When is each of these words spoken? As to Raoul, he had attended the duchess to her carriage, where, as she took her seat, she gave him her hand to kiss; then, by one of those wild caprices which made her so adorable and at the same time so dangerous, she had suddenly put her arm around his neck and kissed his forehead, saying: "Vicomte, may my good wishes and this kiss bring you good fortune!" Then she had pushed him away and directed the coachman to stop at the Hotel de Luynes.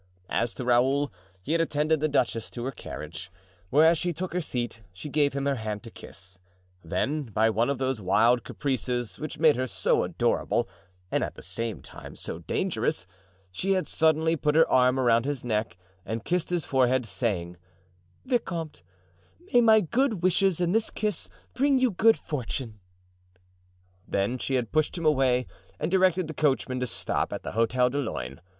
As 0.31 0.55
to 0.55 0.65
Raoul, 0.65 1.13
he 1.43 1.51
had 1.51 1.61
attended 1.61 1.99
the 1.99 2.07
duchess 2.07 2.49
to 2.49 2.63
her 2.63 2.71
carriage, 2.71 3.29
where, 3.69 3.85
as 3.85 3.99
she 3.99 4.11
took 4.13 4.33
her 4.33 4.41
seat, 4.41 4.81
she 4.91 5.09
gave 5.09 5.33
him 5.33 5.45
her 5.45 5.57
hand 5.57 5.83
to 5.83 5.91
kiss; 5.91 6.39
then, 6.83 7.21
by 7.25 7.51
one 7.51 7.69
of 7.69 7.77
those 7.77 8.01
wild 8.01 8.43
caprices 8.43 9.19
which 9.19 9.37
made 9.37 9.55
her 9.57 9.67
so 9.67 10.03
adorable 10.03 10.67
and 11.11 11.23
at 11.23 11.35
the 11.35 11.43
same 11.43 11.83
time 11.83 12.15
so 12.15 12.39
dangerous, 12.39 13.05
she 13.51 13.73
had 13.73 13.85
suddenly 13.85 14.35
put 14.35 14.55
her 14.55 14.67
arm 14.67 14.99
around 14.99 15.25
his 15.25 15.43
neck 15.43 15.77
and 16.03 16.25
kissed 16.25 16.49
his 16.49 16.65
forehead, 16.65 17.05
saying: 17.05 17.57
"Vicomte, 18.25 18.81
may 19.53 19.61
my 19.61 19.81
good 19.81 20.23
wishes 20.23 20.59
and 20.59 20.73
this 20.73 20.89
kiss 20.89 21.29
bring 21.53 21.77
you 21.77 21.91
good 21.91 22.17
fortune!" 22.17 22.79
Then 24.07 24.39
she 24.39 24.55
had 24.55 24.71
pushed 24.71 24.97
him 24.97 25.05
away 25.05 25.45
and 25.79 25.91
directed 25.91 26.25
the 26.27 26.33
coachman 26.33 26.79
to 26.79 26.87
stop 26.87 27.31
at 27.31 27.43
the 27.43 27.51
Hotel 27.51 27.87
de 27.91 27.99
Luynes. 27.99 28.39